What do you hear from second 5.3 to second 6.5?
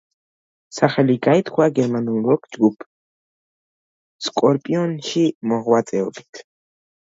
მოღვაწეობით.